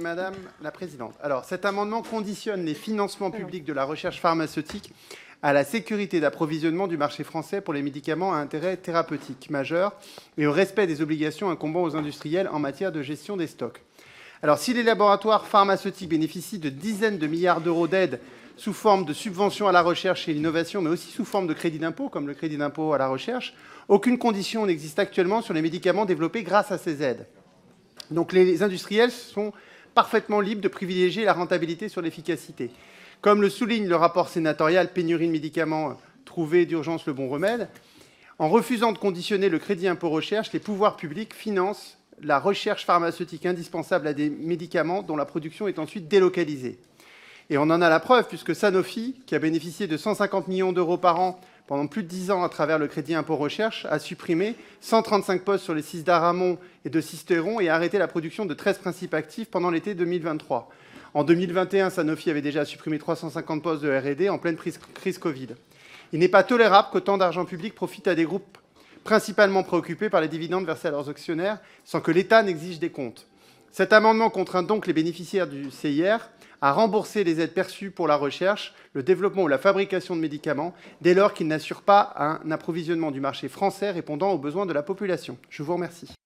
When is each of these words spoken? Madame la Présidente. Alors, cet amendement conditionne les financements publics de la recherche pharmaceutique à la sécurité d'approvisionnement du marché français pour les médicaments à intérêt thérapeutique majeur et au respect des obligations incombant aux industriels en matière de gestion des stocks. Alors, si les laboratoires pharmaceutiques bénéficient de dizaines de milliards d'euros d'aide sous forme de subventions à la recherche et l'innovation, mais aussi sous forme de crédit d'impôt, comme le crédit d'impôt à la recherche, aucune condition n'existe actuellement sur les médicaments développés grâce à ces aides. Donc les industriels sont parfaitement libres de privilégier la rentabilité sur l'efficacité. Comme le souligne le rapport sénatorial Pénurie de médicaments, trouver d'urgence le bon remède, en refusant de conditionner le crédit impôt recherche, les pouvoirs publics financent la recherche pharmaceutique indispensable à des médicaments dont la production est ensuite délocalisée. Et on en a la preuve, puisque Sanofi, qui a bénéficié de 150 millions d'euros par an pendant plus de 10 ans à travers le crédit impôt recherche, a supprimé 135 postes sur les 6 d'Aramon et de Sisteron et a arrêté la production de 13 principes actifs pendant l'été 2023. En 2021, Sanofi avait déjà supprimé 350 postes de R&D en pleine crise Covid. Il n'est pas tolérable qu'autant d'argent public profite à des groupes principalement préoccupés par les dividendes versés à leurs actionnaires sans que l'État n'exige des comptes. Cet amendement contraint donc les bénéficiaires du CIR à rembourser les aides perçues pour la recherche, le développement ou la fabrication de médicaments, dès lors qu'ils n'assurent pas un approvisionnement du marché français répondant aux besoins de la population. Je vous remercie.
Madame 0.00 0.34
la 0.62 0.70
Présidente. 0.70 1.14
Alors, 1.22 1.44
cet 1.44 1.64
amendement 1.64 2.02
conditionne 2.02 2.64
les 2.64 2.74
financements 2.74 3.30
publics 3.30 3.64
de 3.64 3.72
la 3.72 3.84
recherche 3.84 4.20
pharmaceutique 4.20 4.92
à 5.42 5.52
la 5.52 5.64
sécurité 5.64 6.20
d'approvisionnement 6.20 6.88
du 6.88 6.96
marché 6.96 7.24
français 7.24 7.60
pour 7.60 7.74
les 7.74 7.82
médicaments 7.82 8.34
à 8.34 8.38
intérêt 8.38 8.76
thérapeutique 8.76 9.50
majeur 9.50 9.92
et 10.38 10.46
au 10.46 10.52
respect 10.52 10.86
des 10.86 11.02
obligations 11.02 11.50
incombant 11.50 11.82
aux 11.82 11.96
industriels 11.96 12.48
en 12.48 12.58
matière 12.58 12.92
de 12.92 13.02
gestion 13.02 13.36
des 13.36 13.46
stocks. 13.46 13.82
Alors, 14.42 14.58
si 14.58 14.72
les 14.72 14.82
laboratoires 14.82 15.46
pharmaceutiques 15.46 16.08
bénéficient 16.08 16.58
de 16.58 16.70
dizaines 16.70 17.18
de 17.18 17.26
milliards 17.26 17.60
d'euros 17.60 17.88
d'aide 17.88 18.20
sous 18.56 18.72
forme 18.72 19.04
de 19.04 19.12
subventions 19.12 19.68
à 19.68 19.72
la 19.72 19.82
recherche 19.82 20.28
et 20.28 20.34
l'innovation, 20.34 20.82
mais 20.82 20.90
aussi 20.90 21.10
sous 21.10 21.24
forme 21.24 21.46
de 21.46 21.54
crédit 21.54 21.78
d'impôt, 21.78 22.08
comme 22.08 22.26
le 22.26 22.34
crédit 22.34 22.56
d'impôt 22.56 22.92
à 22.92 22.98
la 22.98 23.08
recherche, 23.08 23.54
aucune 23.88 24.18
condition 24.18 24.66
n'existe 24.66 24.98
actuellement 24.98 25.42
sur 25.42 25.54
les 25.54 25.62
médicaments 25.62 26.04
développés 26.04 26.42
grâce 26.42 26.72
à 26.72 26.78
ces 26.78 27.02
aides. 27.02 27.26
Donc 28.10 28.32
les 28.32 28.62
industriels 28.62 29.10
sont 29.10 29.52
parfaitement 30.00 30.40
libres 30.40 30.62
de 30.62 30.68
privilégier 30.68 31.26
la 31.26 31.34
rentabilité 31.34 31.90
sur 31.90 32.00
l'efficacité. 32.00 32.70
Comme 33.20 33.42
le 33.42 33.50
souligne 33.50 33.86
le 33.86 33.96
rapport 33.96 34.30
sénatorial 34.30 34.94
Pénurie 34.94 35.26
de 35.26 35.32
médicaments, 35.32 35.98
trouver 36.24 36.64
d'urgence 36.64 37.04
le 37.04 37.12
bon 37.12 37.28
remède, 37.28 37.68
en 38.38 38.48
refusant 38.48 38.92
de 38.92 38.98
conditionner 38.98 39.50
le 39.50 39.58
crédit 39.58 39.88
impôt 39.88 40.08
recherche, 40.08 40.54
les 40.54 40.58
pouvoirs 40.58 40.96
publics 40.96 41.34
financent 41.34 41.98
la 42.22 42.38
recherche 42.38 42.86
pharmaceutique 42.86 43.44
indispensable 43.44 44.06
à 44.06 44.14
des 44.14 44.30
médicaments 44.30 45.02
dont 45.02 45.16
la 45.16 45.26
production 45.26 45.68
est 45.68 45.78
ensuite 45.78 46.08
délocalisée. 46.08 46.78
Et 47.50 47.58
on 47.58 47.64
en 47.64 47.82
a 47.82 47.90
la 47.90 48.00
preuve, 48.00 48.26
puisque 48.26 48.54
Sanofi, 48.56 49.16
qui 49.26 49.34
a 49.34 49.38
bénéficié 49.38 49.86
de 49.86 49.98
150 49.98 50.48
millions 50.48 50.72
d'euros 50.72 50.96
par 50.96 51.20
an 51.20 51.38
pendant 51.70 51.86
plus 51.86 52.02
de 52.02 52.08
10 52.08 52.32
ans 52.32 52.42
à 52.42 52.48
travers 52.48 52.80
le 52.80 52.88
crédit 52.88 53.14
impôt 53.14 53.36
recherche, 53.36 53.86
a 53.88 54.00
supprimé 54.00 54.56
135 54.80 55.44
postes 55.44 55.62
sur 55.62 55.72
les 55.72 55.82
6 55.82 56.02
d'Aramon 56.02 56.58
et 56.84 56.90
de 56.90 57.00
Sisteron 57.00 57.60
et 57.60 57.68
a 57.68 57.76
arrêté 57.76 57.96
la 57.96 58.08
production 58.08 58.44
de 58.44 58.54
13 58.54 58.78
principes 58.78 59.14
actifs 59.14 59.48
pendant 59.48 59.70
l'été 59.70 59.94
2023. 59.94 60.68
En 61.14 61.22
2021, 61.22 61.90
Sanofi 61.90 62.28
avait 62.28 62.42
déjà 62.42 62.64
supprimé 62.64 62.98
350 62.98 63.62
postes 63.62 63.84
de 63.84 63.88
R&D 63.88 64.28
en 64.28 64.38
pleine 64.38 64.56
crise 64.56 65.18
Covid. 65.18 65.50
Il 66.12 66.18
n'est 66.18 66.26
pas 66.26 66.42
tolérable 66.42 66.88
qu'autant 66.90 67.18
d'argent 67.18 67.44
public 67.44 67.76
profite 67.76 68.08
à 68.08 68.16
des 68.16 68.24
groupes 68.24 68.58
principalement 69.04 69.62
préoccupés 69.62 70.10
par 70.10 70.20
les 70.20 70.26
dividendes 70.26 70.66
versés 70.66 70.88
à 70.88 70.90
leurs 70.90 71.08
actionnaires 71.08 71.60
sans 71.84 72.00
que 72.00 72.10
l'État 72.10 72.42
n'exige 72.42 72.80
des 72.80 72.90
comptes. 72.90 73.28
Cet 73.72 73.92
amendement 73.92 74.30
contraint 74.30 74.64
donc 74.64 74.86
les 74.86 74.92
bénéficiaires 74.92 75.46
du 75.46 75.70
CIR 75.70 76.30
à 76.60 76.72
rembourser 76.72 77.24
les 77.24 77.40
aides 77.40 77.54
perçues 77.54 77.90
pour 77.90 78.08
la 78.08 78.16
recherche, 78.16 78.74
le 78.92 79.02
développement 79.02 79.44
ou 79.44 79.48
la 79.48 79.58
fabrication 79.58 80.16
de 80.16 80.20
médicaments, 80.20 80.74
dès 81.00 81.14
lors 81.14 81.32
qu'ils 81.32 81.46
n'assurent 81.46 81.82
pas 81.82 82.12
un 82.16 82.50
approvisionnement 82.50 83.10
du 83.10 83.20
marché 83.20 83.48
français 83.48 83.90
répondant 83.90 84.32
aux 84.32 84.38
besoins 84.38 84.66
de 84.66 84.72
la 84.72 84.82
population. 84.82 85.38
Je 85.48 85.62
vous 85.62 85.74
remercie. 85.74 86.19